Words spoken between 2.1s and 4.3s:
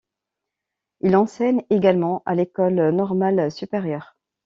à l'École Normale Supérieure.